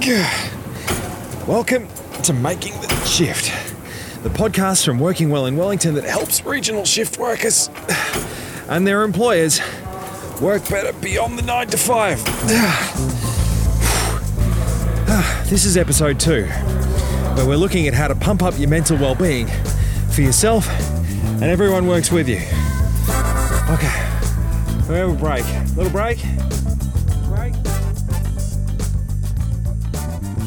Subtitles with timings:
[1.46, 1.86] Welcome
[2.22, 3.52] to Making the Shift,
[4.22, 7.68] the podcast from Working Well in Wellington that helps regional shift workers
[8.70, 9.60] and their employers
[10.40, 12.24] work better beyond the 9 to 5.
[15.50, 19.48] This is episode 2, where we're looking at how to pump up your mental well-being
[20.12, 20.66] for yourself
[21.42, 22.38] and everyone works with you.
[23.68, 24.08] Okay,
[24.88, 25.44] we have a break.
[25.76, 26.24] Little break?
[27.28, 27.52] Break?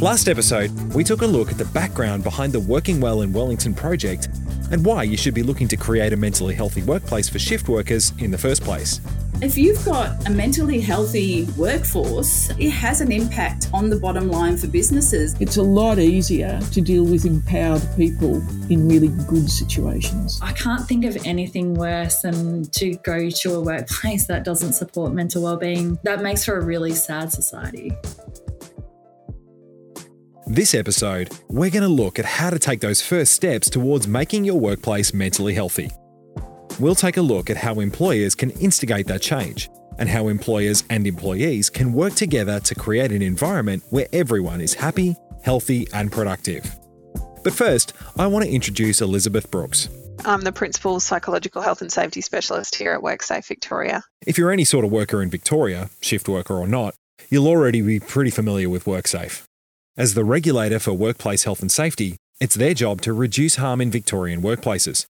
[0.02, 3.74] Last episode, we took a look at the background behind the Working Well in Wellington
[3.74, 4.28] project
[4.72, 8.12] and why you should be looking to create a mentally healthy workplace for shift workers
[8.20, 9.00] in the first place.
[9.42, 14.58] If you've got a mentally healthy workforce, it has an impact on the bottom line
[14.58, 15.36] for businesses.
[15.40, 18.36] It's a lot easier to deal with empowered people
[18.70, 20.40] in really good situations.
[20.42, 25.14] I can't think of anything worse than to go to a workplace that doesn't support
[25.14, 25.98] mental well-being.
[26.04, 27.92] That makes for a really sad society.
[30.46, 34.44] This episode, we're going to look at how to take those first steps towards making
[34.44, 35.90] your workplace mentally healthy.
[36.82, 39.70] We'll take a look at how employers can instigate that change
[40.00, 44.74] and how employers and employees can work together to create an environment where everyone is
[44.74, 46.78] happy, healthy, and productive.
[47.44, 49.88] But first, I want to introduce Elizabeth Brooks.
[50.26, 54.04] I'm the Principal Psychological Health and Safety Specialist here at WorkSafe Victoria.
[54.28, 56.96] If you're any sort of worker in Victoria, shift worker or not,
[57.30, 59.46] you'll already be pretty familiar with WorkSafe.
[59.96, 63.92] As the regulator for workplace health and safety, it's their job to reduce harm in
[63.92, 65.06] Victorian workplaces.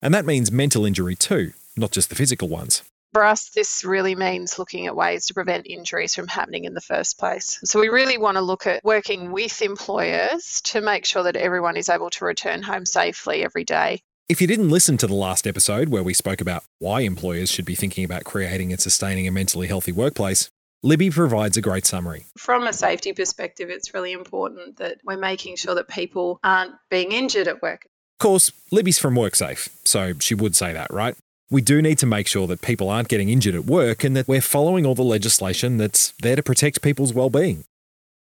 [0.00, 2.84] And that means mental injury too, not just the physical ones.
[3.12, 6.80] For us, this really means looking at ways to prevent injuries from happening in the
[6.80, 7.58] first place.
[7.64, 11.76] So, we really want to look at working with employers to make sure that everyone
[11.76, 14.02] is able to return home safely every day.
[14.28, 17.64] If you didn't listen to the last episode where we spoke about why employers should
[17.64, 20.48] be thinking about creating and sustaining a mentally healthy workplace,
[20.82, 22.26] Libby provides a great summary.
[22.36, 27.10] From a safety perspective, it's really important that we're making sure that people aren't being
[27.10, 27.86] injured at work.
[28.20, 31.16] Of course, Libby's from WorkSafe, so she would say that, right?
[31.50, 34.28] We do need to make sure that people aren't getting injured at work and that
[34.28, 37.64] we're following all the legislation that's there to protect people's well-being.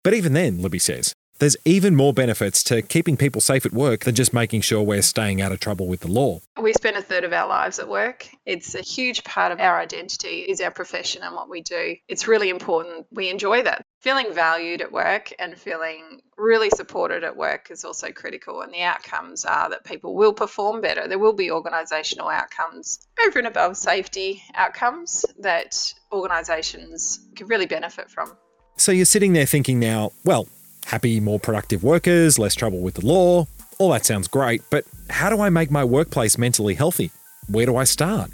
[0.02, 4.04] But even then, Libby says, there's even more benefits to keeping people safe at work
[4.04, 6.40] than just making sure we're staying out of trouble with the law.
[6.60, 8.28] We spend a third of our lives at work.
[8.44, 11.96] It's a huge part of our identity is our profession and what we do.
[12.08, 13.82] It's really important we enjoy that.
[14.00, 18.82] Feeling valued at work and feeling really supported at work is also critical and the
[18.82, 21.08] outcomes are that people will perform better.
[21.08, 28.10] There will be organisational outcomes over and above safety outcomes that organisations can really benefit
[28.10, 28.36] from.
[28.76, 30.46] So you're sitting there thinking now, well,
[30.86, 33.46] happy, more productive workers, less trouble with the law.
[33.78, 37.10] All that sounds great, but how do I make my workplace mentally healthy?
[37.48, 38.30] Where do I start?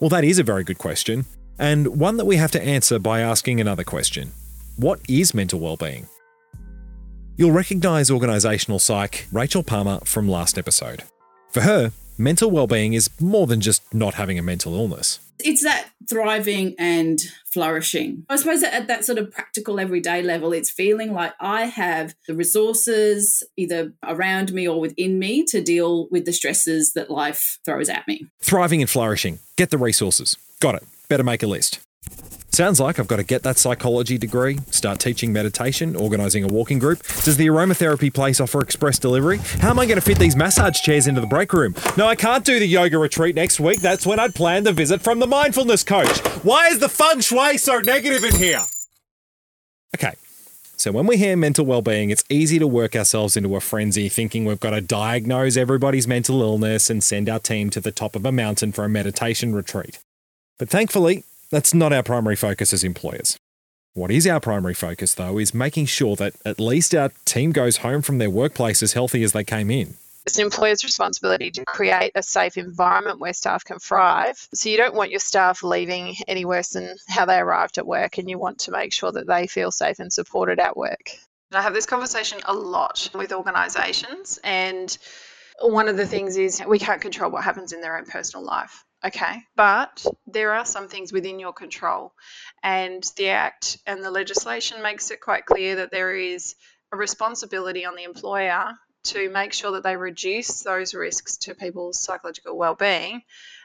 [0.00, 1.24] Well, that is a very good question,
[1.58, 4.32] and one that we have to answer by asking another question
[4.76, 6.08] What is mental well-being?
[7.36, 11.04] You'll recognise organisational psych Rachael Palmer from last episode.
[11.50, 15.20] For her, mental well-being is more than just not having a mental illness.
[15.40, 18.24] It's that thriving and flourishing.
[18.28, 22.34] I suppose at that sort of practical everyday level, it's feeling like I have the
[22.34, 27.88] resources either around me or within me to deal with the stresses that life throws
[27.88, 28.26] at me.
[28.40, 29.38] Thriving and flourishing.
[29.56, 30.36] Get the resources.
[30.60, 30.84] Got it.
[31.08, 31.80] Better make a list.
[32.54, 36.78] Sounds like I've got to get that psychology degree, start teaching meditation, organising a walking
[36.78, 37.02] group.
[37.24, 39.38] Does the aromatherapy place offer express delivery?
[39.58, 41.74] How am I going to fit these massage chairs into the break room?
[41.96, 43.80] No, I can't do the yoga retreat next week.
[43.80, 46.16] That's when I'd planned the visit from the mindfulness coach.
[46.44, 48.62] Why is the feng shui so negative in here?
[49.96, 50.12] Okay.
[50.76, 54.44] So when we hear mental well-being, it's easy to work ourselves into a frenzy thinking
[54.44, 58.24] we've got to diagnose everybody's mental illness and send our team to the top of
[58.24, 59.98] a mountain for a meditation retreat.
[60.56, 61.24] But thankfully,
[61.54, 63.36] that's not our primary focus as employers.
[63.92, 67.76] What is our primary focus, though, is making sure that at least our team goes
[67.76, 69.94] home from their workplace as healthy as they came in.
[70.26, 74.48] It's an employer's responsibility to create a safe environment where staff can thrive.
[74.52, 78.18] So you don't want your staff leaving any worse than how they arrived at work,
[78.18, 81.10] and you want to make sure that they feel safe and supported at work.
[81.52, 84.98] And I have this conversation a lot with organisations, and
[85.60, 88.83] one of the things is we can't control what happens in their own personal life.
[89.04, 92.14] Okay, but there are some things within your control,
[92.62, 96.54] and the Act and the legislation makes it quite clear that there is
[96.90, 98.72] a responsibility on the employer
[99.04, 103.20] to make sure that they reduce those risks to people's psychological well-being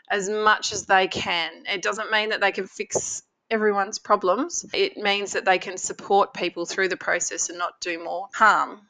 [0.09, 1.51] as much as they can.
[1.71, 4.65] It doesn't mean that they can fix everyone's problems.
[4.73, 8.81] It means that they can support people through the process and not do more harm.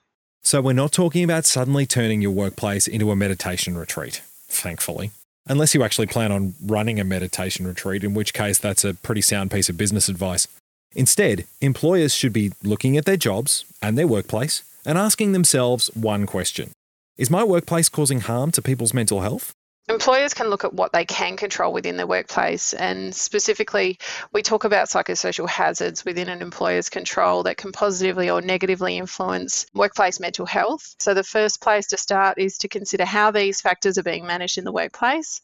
[0.41, 5.11] So we're not talking about suddenly turning your workplace into a meditation retreat, thankfully.
[5.49, 9.21] Unless you actually plan on running a meditation retreat, in which case that's a pretty
[9.21, 10.47] sound piece of business advice.
[10.95, 16.25] Instead, employers should be looking at their jobs and their workplace and asking themselves one
[16.25, 16.69] question
[17.17, 19.51] Is my workplace causing harm to people's mental health?
[19.89, 23.97] Employers can look at what they can control within their workplace, and specifically,
[24.31, 29.65] we talk about psychosocial hazards within an employer's control that can positively or negatively influence
[29.73, 30.95] workplace mental health.
[30.99, 34.59] So, the first place to start is to consider how these factors are being managed
[34.59, 35.41] in the workplace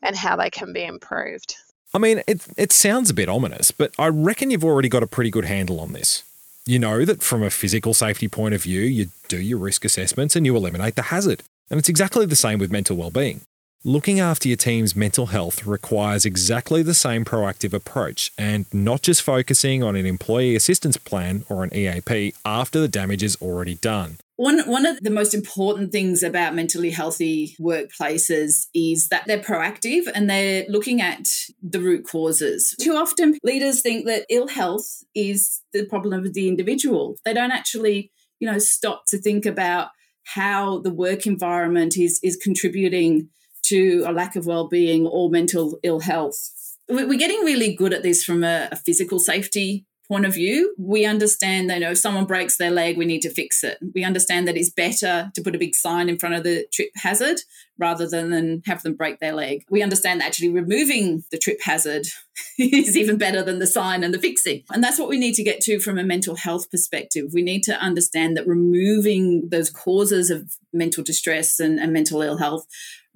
[0.00, 1.56] and how they can be improved.
[1.92, 5.08] I mean, it, it sounds a bit ominous, but I reckon you've already got a
[5.08, 6.22] pretty good handle on this.
[6.66, 10.36] You know that from a physical safety point of view, you do your risk assessments
[10.36, 11.42] and you eliminate the hazard.
[11.68, 13.40] And it's exactly the same with mental well-being.
[13.84, 19.22] Looking after your team's mental health requires exactly the same proactive approach and not just
[19.22, 24.18] focusing on an employee assistance plan or an EAP after the damage is already done.
[24.34, 30.08] One, one of the most important things about mentally healthy workplaces is that they're proactive
[30.12, 31.28] and they're looking at
[31.62, 32.74] the root causes.
[32.80, 37.14] Too often, leaders think that ill health is the problem of the individual.
[37.24, 38.10] They don't actually,
[38.40, 39.90] you know, stop to think about
[40.24, 43.28] how the work environment is is contributing
[43.68, 46.76] to a lack of well-being or mental ill health.
[46.88, 51.68] We're getting really good at this from a, physical safety point of view, we understand
[51.68, 53.78] that you know, if someone breaks their leg, we need to fix it.
[53.94, 56.88] We understand that it's better to put a big sign in front of the trip
[56.96, 57.40] hazard
[57.78, 59.64] rather than have them break their leg.
[59.70, 62.06] We understand that actually removing the trip hazard
[62.58, 64.64] is even better than the sign and the fixing.
[64.72, 67.26] And that's what we need to get to from a mental health perspective.
[67.34, 72.38] We need to understand that removing those causes of mental distress and, and mental ill
[72.38, 72.66] health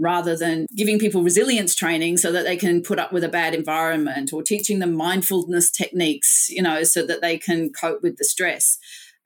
[0.02, 3.54] rather than giving people resilience training so that they can put up with a bad
[3.54, 8.25] environment or teaching them mindfulness techniques, you know, so that they can cope with the
[8.25, 8.78] stress.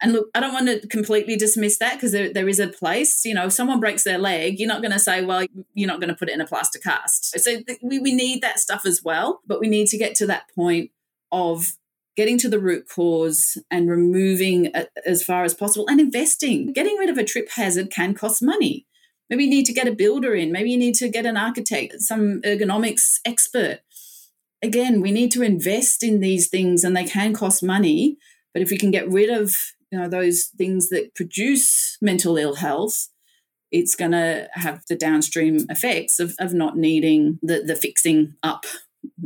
[0.03, 3.25] And look, I don't want to completely dismiss that because there, there is a place,
[3.25, 6.01] you know, if someone breaks their leg, you're not going to say, well, you're not
[6.01, 7.39] going to put it in a plaster cast.
[7.41, 10.51] So we, we need that stuff as well, but we need to get to that
[10.55, 10.91] point
[11.33, 11.65] of
[12.15, 14.71] getting to the root cause and removing
[15.07, 16.73] as far as possible and investing.
[16.75, 18.87] Getting rid of a trip hazard can cost money.
[19.29, 20.53] Maybe you need to get a builder in.
[20.53, 23.81] Maybe you need to get an architect, some ergonomics expert.
[24.63, 28.19] Again, we need to invest in these things and they can cost money.
[28.53, 29.55] But if we can get rid of
[29.91, 33.09] you know, those things that produce mental ill health,
[33.71, 38.65] it's going to have the downstream effects of, of not needing the, the fixing up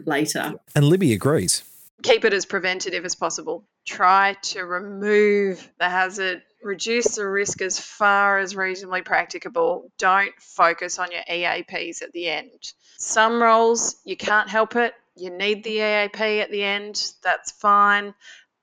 [0.06, 0.54] later.
[0.74, 1.62] And Libby agrees.
[2.02, 3.64] Keep it as preventative as possible.
[3.86, 9.90] Try to remove the hazard reduce the risk as far as reasonably practicable.
[9.98, 12.72] Don't focus on your EAPs at the end.
[12.98, 14.94] Some roles, you can't help it.
[15.16, 17.12] You need the EAP at the end.
[17.22, 18.14] That's fine.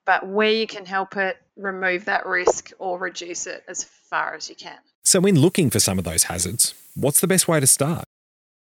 [0.04, 4.48] But where you can help it, remove that risk or reduce it as far as
[4.48, 4.78] you can.
[5.04, 8.04] So, in looking for some of those hazards, what's the best way to start?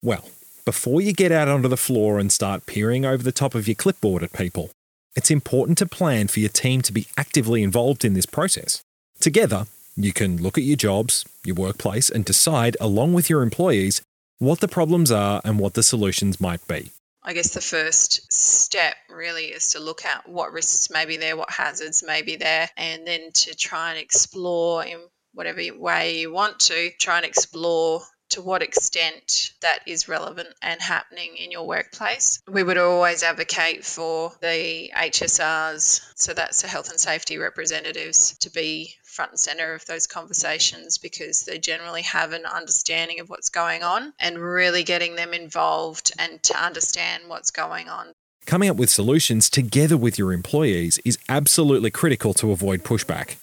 [0.03, 0.29] Well,
[0.65, 3.75] before you get out onto the floor and start peering over the top of your
[3.75, 4.71] clipboard at people,
[5.17, 8.83] it's important to plan for your team to be actively involved in this process.
[9.21, 14.01] Together, you can look at your jobs, your workplace, and decide, along with your employees,
[14.39, 16.91] what the problems are and what the solutions might be.
[17.23, 21.37] I guess the first step really is to look at what risks may be there,
[21.37, 24.99] what hazards may be there, and then to try and explore in
[25.35, 28.01] whatever way you want to, try and explore
[28.31, 32.41] to what extent that is relevant and happening in your workplace.
[32.49, 38.51] We would always advocate for the HSRs, so that's the health and safety representatives, to
[38.51, 43.51] be front and center of those conversations because they generally have an understanding of what's
[43.51, 48.15] going on and really getting them involved and to understand what's going on.
[48.47, 53.37] Coming up with solutions together with your employees is absolutely critical to avoid pushback.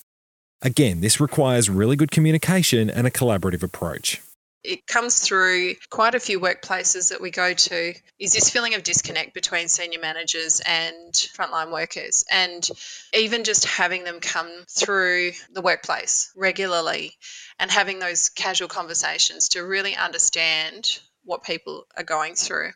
[0.63, 4.19] Again, this requires really good communication and a collaborative approach
[4.63, 8.83] it comes through quite a few workplaces that we go to is this feeling of
[8.83, 12.69] disconnect between senior managers and frontline workers and
[13.13, 17.13] even just having them come through the workplace regularly
[17.59, 22.71] and having those casual conversations to really understand what people are going through.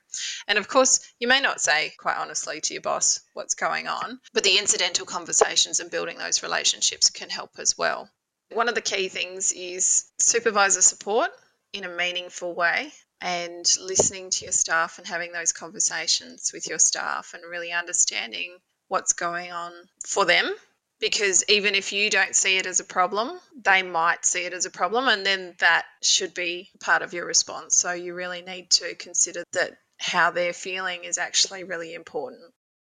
[0.47, 4.19] And of course, you may not say quite honestly to your boss what's going on,
[4.33, 8.09] but the incidental conversations and building those relationships can help as well.
[8.51, 11.31] One of the key things is supervisor support
[11.73, 16.79] in a meaningful way and listening to your staff and having those conversations with your
[16.79, 19.71] staff and really understanding what's going on
[20.05, 20.53] for them
[21.01, 24.65] because even if you don't see it as a problem, they might see it as
[24.65, 27.75] a problem, and then that should be part of your response.
[27.75, 32.41] So you really need to consider that how they're feeling is actually really important.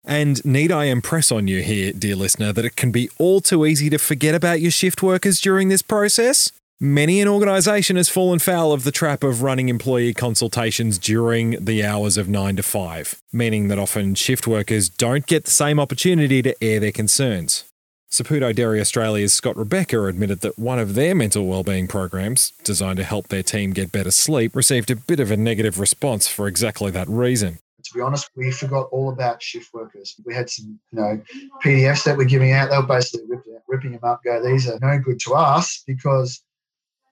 [0.06, 3.66] And need I impress on you here, dear listener, that it can be all too
[3.66, 6.52] easy to forget about your shift workers during this process?
[6.82, 11.86] Many an organisation has fallen foul of the trap of running employee consultations during the
[11.86, 16.42] hours of 9 to 5, meaning that often shift workers don't get the same opportunity
[16.42, 17.64] to air their concerns.
[18.12, 23.06] Saputo Dairy Australia's Scott Rebecca admitted that one of their mental wellbeing programs, designed to
[23.06, 26.92] help their team get better sleep, received a bit of a negative response for exactly
[26.92, 27.60] that reason.
[27.86, 30.14] To be honest, we forgot all about shift workers.
[30.26, 31.22] We had some, you know,
[31.64, 32.70] PDFs that we're giving out.
[32.70, 36.42] They were basically ripping, ripping them up, go, these are no good to us because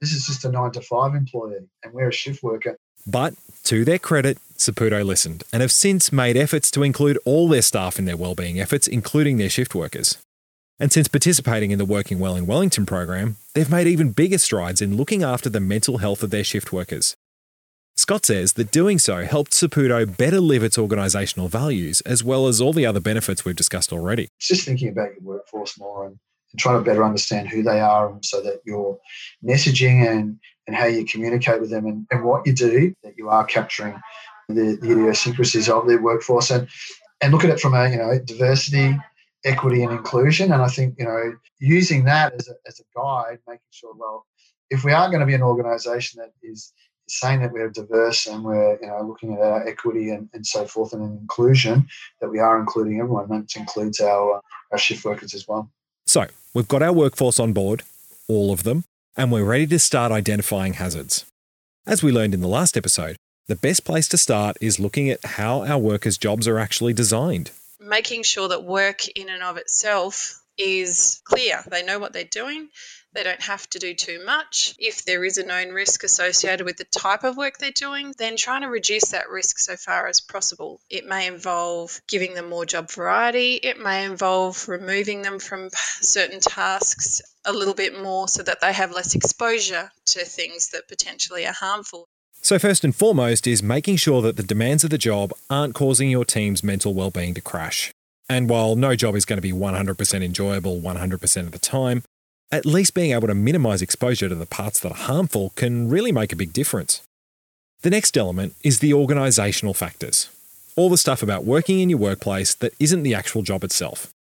[0.03, 2.77] this is just a nine to five employee and we're a shift worker.
[3.07, 7.61] But to their credit, Saputo listened and have since made efforts to include all their
[7.61, 10.17] staff in their wellbeing efforts, including their shift workers.
[10.77, 14.81] And since participating in the Working Well in Wellington program, they've made even bigger strides
[14.81, 17.15] in looking after the mental health of their shift workers.
[17.95, 22.59] Scott says that doing so helped Saputo better live its organisational values as well as
[22.59, 24.27] all the other benefits we've discussed already.
[24.37, 26.19] It's just thinking about your workforce more and
[26.53, 28.97] and trying to better understand who they are so that your
[29.43, 33.29] messaging and, and how you communicate with them and, and what you do, that you
[33.29, 33.99] are capturing
[34.47, 36.67] the, the idiosyncrasies of their workforce and,
[37.21, 38.95] and look at it from a, you know, diversity,
[39.43, 40.51] equity and inclusion.
[40.51, 44.25] And I think, you know, using that as a, as a guide, making sure, well,
[44.69, 46.71] if we are going to be an organisation that is
[47.07, 50.65] saying that we're diverse and we're you know looking at our equity and, and so
[50.65, 51.85] forth and inclusion
[52.21, 54.41] that we are including everyone that includes our
[54.71, 55.69] our shift workers as well
[56.13, 57.81] so we've got our workforce on board,
[58.27, 58.83] all of them,
[59.17, 61.25] and we're ready to start identifying hazards.
[61.87, 63.15] As we learned in the last episode,
[63.47, 67.49] the best place to start is looking at how our workers' jobs are actually designed.
[67.79, 71.63] Making sure that work in and of itself is clear.
[71.65, 72.69] They know what they're doing
[73.13, 74.75] they don't have to do too much.
[74.79, 78.35] If there is a known risk associated with the type of work they're doing, then
[78.37, 80.81] trying to reduce that risk so far as possible.
[80.89, 85.69] It may involve giving them more job variety, it may involve removing them from
[86.01, 90.87] certain tasks a little bit more so that they have less exposure to things that
[90.87, 92.07] potentially are harmful.
[92.41, 96.09] So, first and foremost, is making sure that the demands of the job aren't causing
[96.09, 97.93] your team's mental well-being to crash.
[98.29, 102.03] And while no job is going to be 100% enjoyable 100% of the time,
[102.53, 106.11] at least being able to minimize exposure to the parts that are harmful can really
[106.11, 107.01] make a big difference.
[107.81, 110.29] The next element is the organisational factors.
[110.75, 114.11] All the stuff about working in your workplace that isn't the actual job itself.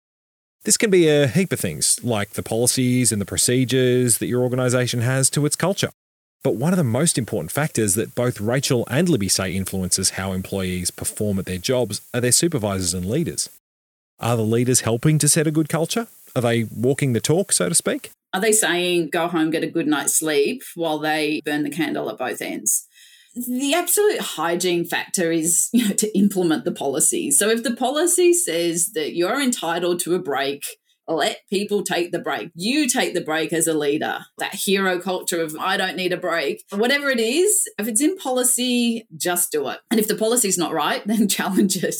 [0.64, 4.42] This can be a heap of things, like the policies and the procedures that your
[4.42, 5.90] organisation has to its culture.
[6.42, 10.32] But one of the most important factors that both Rachael and Libby say influences how
[10.32, 13.50] employees perform at their jobs are their supervisors and leaders.
[14.18, 16.06] Are the leaders helping to set a good culture?
[16.34, 18.10] Are they walking the talk, so to speak?
[18.34, 22.08] Are they saying go home, get a good night's sleep while they burn the candle
[22.10, 22.86] at both ends?
[23.34, 27.30] The absolute hygiene factor is you know, to implement the policy.
[27.30, 30.64] So if the policy says that you're entitled to a break
[31.08, 32.50] let people take the break.
[32.54, 34.20] You take the break as a leader.
[34.38, 36.64] That hero culture of I don't need a break.
[36.70, 39.80] Whatever it is, if it's in policy, just do it.
[39.90, 41.94] And if the policy's not right, then challenge it.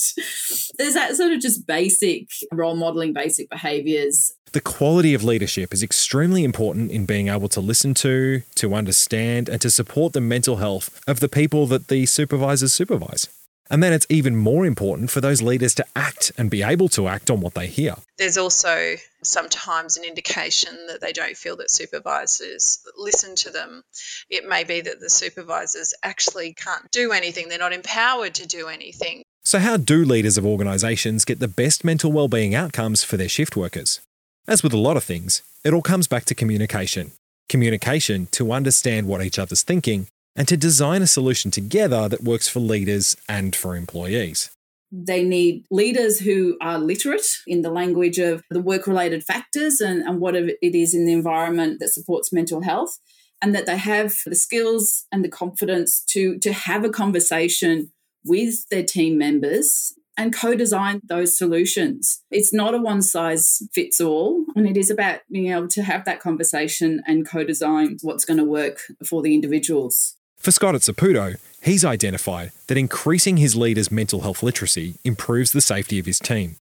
[0.78, 4.32] There's that sort of just basic role modeling, basic behaviors.
[4.52, 9.48] The quality of leadership is extremely important in being able to listen to, to understand,
[9.48, 13.28] and to support the mental health of the people that the supervisors supervise.
[13.72, 17.08] And then it's even more important for those leaders to act and be able to
[17.08, 17.94] act on what they hear.
[18.18, 23.82] There's also sometimes an indication that they don't feel that supervisors listen to them.
[24.28, 28.68] It may be that the supervisors actually can't do anything, they're not empowered to do
[28.68, 29.22] anything.
[29.42, 33.56] So, how do leaders of organisations get the best mental well-being outcomes for their shift
[33.56, 34.00] workers?
[34.46, 37.12] As with a lot of things, it all comes back to communication.
[37.48, 42.48] Communication to understand what each other's thinking and to design a solution together that works
[42.48, 44.50] for leaders and for employees.
[44.90, 50.02] They need leaders who are literate in the language of the work related factors and,
[50.02, 52.98] and what it is in the environment that supports mental health,
[53.40, 57.90] and that they have the skills and the confidence to, to have a conversation
[58.24, 62.22] with their team members and co design those solutions.
[62.30, 66.04] It's not a one size fits all, and it is about being able to have
[66.04, 70.16] that conversation and co design what's going to work for the individuals.
[70.42, 75.60] For Scott at Saputo, he's identified that increasing his leaders' mental health literacy improves the
[75.60, 76.56] safety of his team.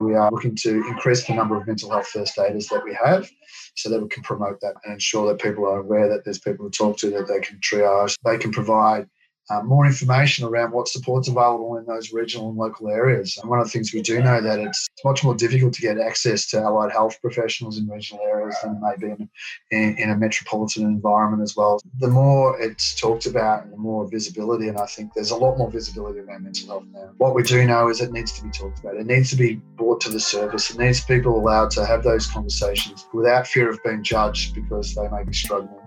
[0.00, 3.30] We are looking to increase the number of mental health first aiders that we have
[3.74, 6.68] so that we can promote that and ensure that people are aware that there's people
[6.68, 9.08] to talk to, that they can triage, they can provide
[9.50, 13.36] uh, more information around what support's available in those regional and local areas.
[13.40, 15.98] And one of the things we do know that it's much more difficult to get
[15.98, 19.28] access to allied health professionals in regional areas than maybe in,
[19.70, 21.80] in, in, a metropolitan environment as well.
[21.98, 25.70] The more it's talked about the more visibility, and I think there's a lot more
[25.70, 27.10] visibility around mental health now.
[27.18, 28.96] What we do know is it needs to be talked about.
[28.96, 30.70] It needs to be brought to the surface.
[30.70, 35.08] It needs people allowed to have those conversations without fear of being judged because they
[35.08, 35.81] may be struggling.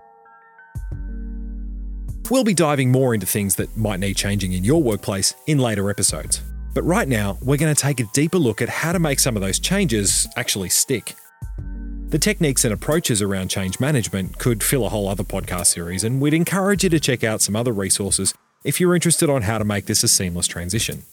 [2.28, 5.88] We'll be diving more into things that might need changing in your workplace in later
[5.90, 6.42] episodes.
[6.74, 9.36] But right now, we're going to take a deeper look at how to make some
[9.36, 11.14] of those changes actually stick.
[12.08, 16.20] The techniques and approaches around change management could fill a whole other podcast series, and
[16.20, 19.64] we'd encourage you to check out some other resources if you're interested on how to
[19.64, 21.04] make this a seamless transition.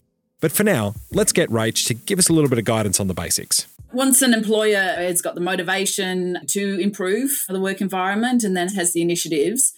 [0.41, 3.05] But for now, let's get Rach to give us a little bit of guidance on
[3.05, 3.67] the basics.
[3.93, 8.93] Once an employer has got the motivation to improve the work environment and then has
[8.93, 9.71] the initiatives,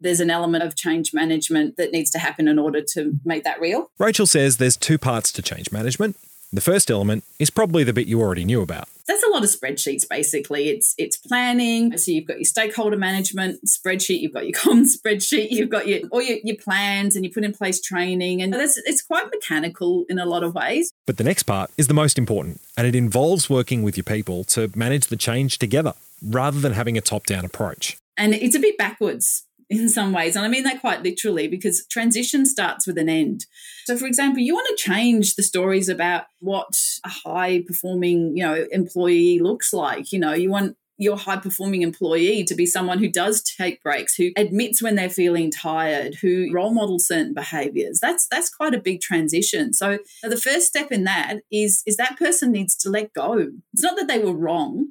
[0.00, 3.60] there's an element of change management that needs to happen in order to make that
[3.60, 3.90] real.
[3.98, 6.16] Rachael says there's two parts to change management.
[6.52, 8.88] The first element is probably the bit you already knew about.
[9.08, 10.68] That's a lot of spreadsheets basically.
[10.68, 11.96] It's it's planning.
[11.98, 16.00] So you've got your stakeholder management spreadsheet, you've got your common spreadsheet, you've got your
[16.10, 20.04] all your, your plans and you put in place training and that's it's quite mechanical
[20.08, 20.92] in a lot of ways.
[21.04, 24.44] But the next part is the most important, and it involves working with your people
[24.44, 27.96] to manage the change together rather than having a top-down approach.
[28.16, 30.36] And it's a bit backwards in some ways.
[30.36, 33.46] And I mean that quite literally because transition starts with an end.
[33.84, 38.44] So, for example, you want to change the stories about what a high performing, you
[38.44, 40.12] know, employee looks like.
[40.12, 44.14] You know, you want your high performing employee to be someone who does take breaks,
[44.14, 47.98] who admits when they're feeling tired, who role models certain behaviors.
[48.00, 49.72] That's that's quite a big transition.
[49.72, 53.48] So the first step in that is is that person needs to let go.
[53.72, 54.88] It's not that they were wrong.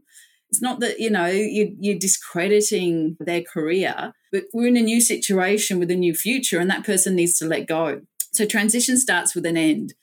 [0.55, 5.01] It's not that, you know, you, you're discrediting their career, but we're in a new
[5.01, 8.03] situation with a new future and that person needs to let go.
[8.31, 9.95] So transition starts with an end.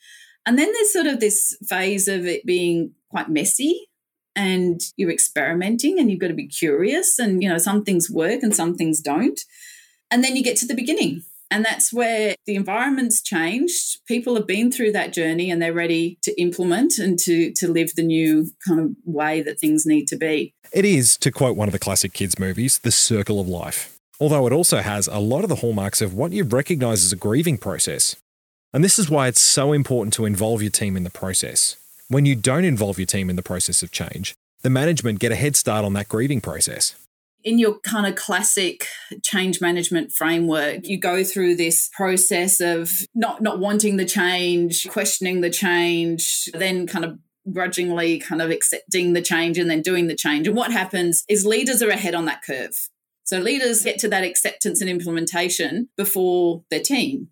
[0.44, 3.88] And then there's sort of this phase of it being quite messy
[4.36, 8.42] and you're experimenting and you've got to be curious and you know some things work
[8.42, 9.40] and some things don't.
[10.10, 14.00] And then you get to the beginning and that's where the environment's changed.
[14.06, 17.94] People have been through that journey and they're ready to implement and to, to live
[17.94, 20.54] the new kind of way that things need to be.
[20.72, 23.98] It is, to quote one of the classic kids' movies, the circle of life.
[24.18, 27.16] Although it also has a lot of the hallmarks of what you recognise as a
[27.16, 28.16] grieving process.
[28.72, 31.76] And this is why it's so important to involve your team in the process.
[32.08, 35.36] When you don't involve your team in the process of change, the management get a
[35.36, 36.94] head start on that grieving process
[37.44, 38.86] in your kind of classic
[39.22, 45.40] change management framework you go through this process of not not wanting the change questioning
[45.40, 47.18] the change then kind of
[47.50, 50.46] grudgingly kind of accepting the change and then doing the change.
[50.46, 52.88] And what happens is leaders are ahead on that curve.
[53.24, 57.28] So leaders get to that acceptance and implementation before their team.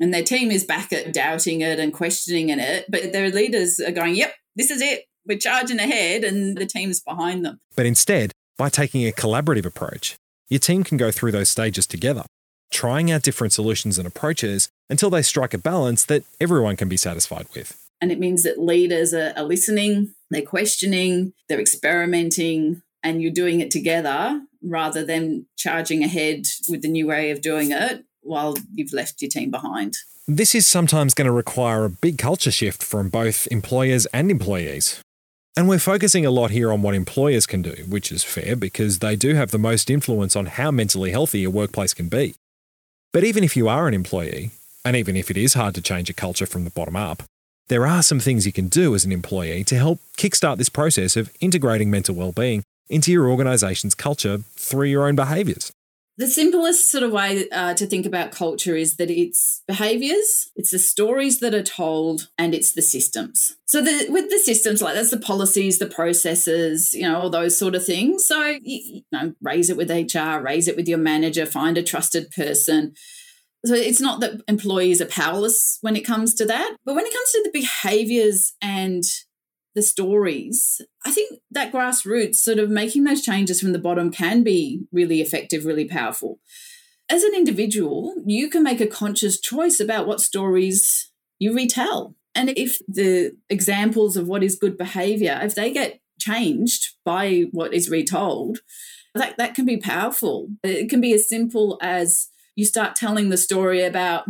[0.00, 3.92] And their team is back at doubting it and questioning it but their leaders are
[3.92, 5.04] going yep this is it.
[5.26, 7.60] We're charging ahead and the team's behind them.
[7.76, 10.16] But instead by taking a collaborative approach,
[10.48, 12.24] your team can go through those stages together,
[12.70, 16.96] trying out different solutions and approaches until they strike a balance that everyone can be
[16.96, 17.78] satisfied with.
[18.00, 23.60] And it means that leaders are, are listening, they're questioning, they're experimenting, and you're doing
[23.60, 28.92] it together rather than charging ahead with the new way of doing it while you've
[28.92, 29.96] left your team behind.
[30.28, 35.00] This is sometimes going to require a big culture shift from both employers and employees.
[35.58, 38.98] And we're focusing a lot here on what employers can do, which is fair because
[38.98, 42.34] they do have the most influence on how mentally healthy a workplace can be.
[43.10, 44.50] But even if you are an employee,
[44.84, 47.22] and even if it is hard to change a culture from the bottom up,
[47.68, 51.16] there are some things you can do as an employee to help kickstart this process
[51.16, 55.72] of integrating mental well-being into your organization's culture through your own behaviors.
[56.18, 60.70] The simplest sort of way uh, to think about culture is that it's behaviors, it's
[60.70, 63.56] the stories that are told, and it's the systems.
[63.66, 67.58] So the, with the systems, like that's the policies, the processes, you know, all those
[67.58, 68.26] sort of things.
[68.26, 71.82] So you, you know, raise it with HR, raise it with your manager, find a
[71.82, 72.94] trusted person.
[73.66, 77.12] So it's not that employees are powerless when it comes to that, but when it
[77.12, 79.02] comes to the behaviors and
[79.76, 84.42] the stories, I think that grassroots sort of making those changes from the bottom can
[84.42, 86.40] be really effective, really powerful.
[87.10, 92.16] As an individual, you can make a conscious choice about what stories you retell.
[92.34, 97.74] And if the examples of what is good behavior, if they get changed by what
[97.74, 98.60] is retold,
[99.14, 100.48] that, that can be powerful.
[100.64, 104.24] It can be as simple as you start telling the story about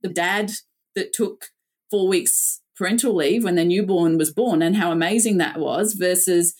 [0.00, 0.52] the dad
[0.94, 1.46] that took
[1.90, 6.54] four weeks parental leave when their newborn was born and how amazing that was versus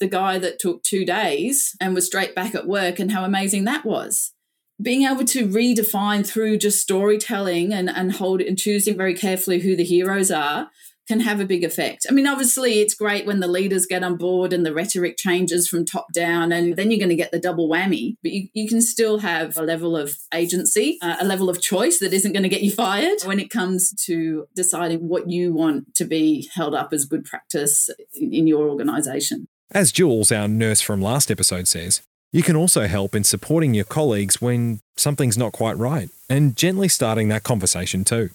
[0.00, 3.64] the guy that took two days and was straight back at work and how amazing
[3.64, 4.32] that was.
[4.80, 9.74] Being able to redefine through just storytelling and, and hold and choosing very carefully who
[9.74, 10.70] the heroes are
[11.08, 12.06] can have a big effect.
[12.08, 15.66] I mean, obviously, it's great when the leaders get on board and the rhetoric changes
[15.66, 18.16] from top down, and then you're going to get the double whammy.
[18.22, 21.98] But you, you can still have a level of agency, uh, a level of choice
[21.98, 25.94] that isn't going to get you fired when it comes to deciding what you want
[25.94, 29.48] to be held up as good practice in, in your organization.
[29.70, 33.84] As Jules, our nurse from last episode, says, You can also help in supporting your
[33.84, 38.30] colleagues when something's not quite right and gently starting that conversation too.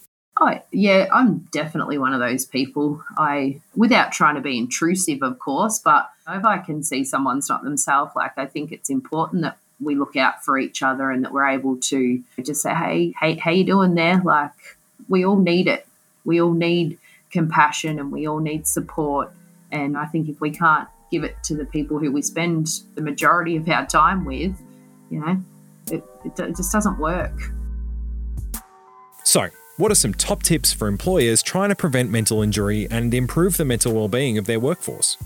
[0.70, 3.02] Yeah, I'm definitely one of those people.
[3.16, 7.62] I, without trying to be intrusive, of course, but if I can see someone's not
[7.62, 11.32] themselves, like I think it's important that we look out for each other and that
[11.32, 14.20] we're able to just say, hey, hey, how you doing there?
[14.24, 14.52] Like
[15.08, 15.86] we all need it.
[16.24, 16.98] We all need
[17.30, 19.32] compassion and we all need support.
[19.70, 23.02] And I think if we can't give it to the people who we spend the
[23.02, 24.56] majority of our time with,
[25.10, 25.40] you know,
[25.90, 27.52] it, it, it just doesn't work.
[29.24, 33.56] So, what are some top tips for employers trying to prevent mental injury and improve
[33.56, 35.16] the mental well-being of their workforce?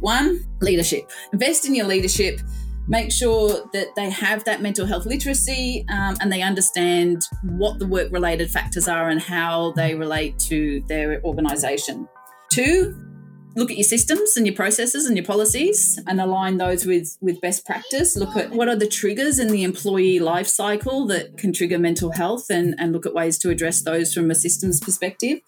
[0.00, 1.10] One, leadership.
[1.32, 2.40] Invest in your leadership.
[2.88, 7.86] Make sure that they have that mental health literacy um, and they understand what the
[7.86, 12.08] work related factors are and how they relate to their organisation.
[12.50, 13.11] Two,
[13.54, 17.40] look at your systems and your processes and your policies and align those with with
[17.40, 18.16] best practice.
[18.16, 22.12] Look at what are the triggers in the employee life cycle that can trigger mental
[22.12, 25.40] health and and look at ways to address those from a systems perspective.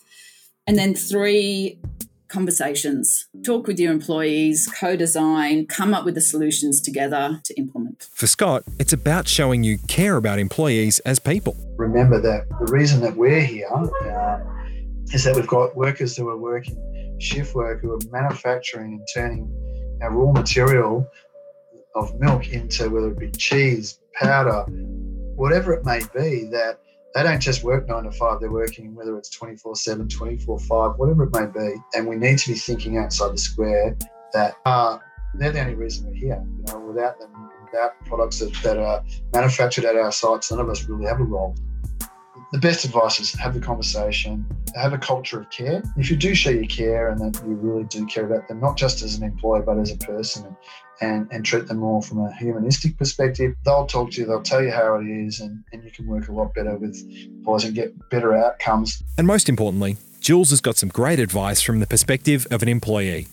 [0.67, 1.79] And then three
[2.35, 3.29] conversations.
[3.45, 8.09] Talk with your employees co-design come up with the solutions together to implement.
[8.13, 11.57] For Scott, it's about showing you care about employees as people.
[11.77, 14.24] Remember that the reason that we're here uh,
[15.15, 16.77] is that we've got workers who are working
[17.21, 19.49] shift work who are manufacturing and turning
[20.03, 21.09] our raw material
[21.95, 24.65] of milk into whether it be cheese, powder,
[25.37, 26.81] whatever it may be, that
[27.15, 30.93] they don't just work nine to five, they're working whether it's 24 7, 24 5,
[30.97, 31.77] whatever it may be.
[31.95, 33.97] And we need to be thinking outside the square
[34.33, 34.99] that uh,
[35.35, 36.45] they're the only reason we're here.
[36.59, 37.31] You know, without them,
[37.65, 41.25] without products that, that are manufactured at our sites, none of us really have a
[41.25, 41.55] role
[42.55, 45.83] the best advice is have the conversation, have a culture of care.
[45.97, 48.77] If you do show your care and that you really do care about them, not
[48.77, 50.57] just as an employee, but as a person,
[51.01, 54.63] and, and treat them more from a humanistic perspective, they'll talk to you, they'll tell
[54.63, 57.75] you how it is, and, and you can work a lot better with employees and
[57.75, 59.03] get better outcomes.
[59.19, 63.27] And most importantly, Jules has got some great advice from the perspective of an employee.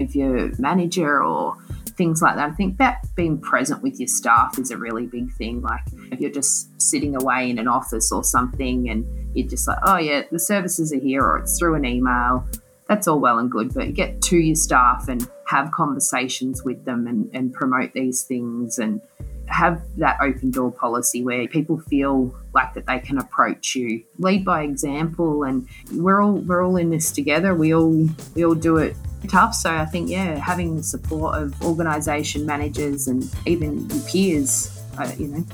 [0.00, 1.56] If you're a manager or
[2.00, 2.48] things like that.
[2.48, 5.60] I think that being present with your staff is a really big thing.
[5.60, 9.04] Like if you're just sitting away in an office or something and
[9.36, 12.46] you're just like, oh yeah, the services are here or it's through an email,
[12.88, 13.74] that's all well and good.
[13.74, 18.78] But get to your staff and have conversations with them and, and promote these things
[18.78, 19.02] and
[19.48, 24.42] have that open door policy where people feel like that they can approach you lead
[24.42, 28.76] by example and we're all we're all in this together we all we all do
[28.76, 28.94] it
[29.28, 29.54] tough.
[29.54, 35.10] So I think, yeah, having the support of organisation managers and even your peers, uh,
[35.18, 35.44] you know,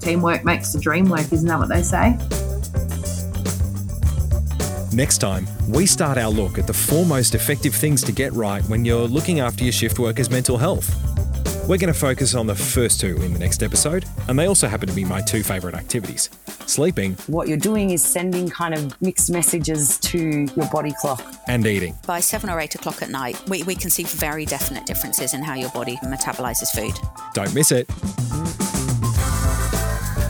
[0.00, 2.18] teamwork makes the dream work, isn't that what they say?
[4.94, 8.62] Next time, we start our look at the four most effective things to get right
[8.64, 11.03] when you're looking after your shift workers' mental health.
[11.66, 14.68] We're going to focus on the first two in the next episode, and they also
[14.68, 16.28] happen to be my two favourite activities
[16.66, 17.14] sleeping.
[17.26, 21.22] What you're doing is sending kind of mixed messages to your body clock.
[21.48, 21.96] And eating.
[22.06, 25.42] By seven or eight o'clock at night, we, we can see very definite differences in
[25.42, 26.94] how your body metabolizes food.
[27.32, 27.88] Don't miss it.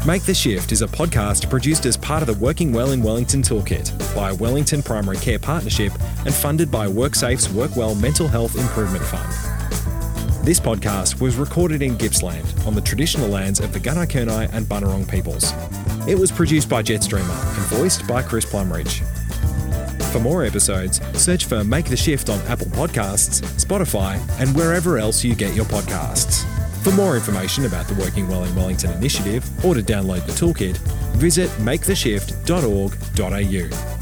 [0.07, 3.43] Make the Shift is a podcast produced as part of the Working Well in Wellington
[3.43, 5.93] Toolkit by Wellington Primary Care Partnership
[6.27, 9.54] and funded by WorkSafe's WorkWell Mental Health Improvement Fund.
[10.45, 14.67] This podcast was recorded in Gippsland on the traditional lands of the Gunai Kurnai and
[14.67, 15.55] Bunurong peoples.
[16.07, 19.01] It was produced by Jetstreamer and voiced by Chris Plumridge.
[20.13, 25.25] For more episodes, search for Make the Shift on Apple Podcasts, Spotify, and wherever else
[25.25, 26.45] you get your podcasts.
[26.83, 30.77] For more information about the Working Well in Wellington initiative or to download the toolkit,
[31.17, 33.94] visit maketheshift.org.au.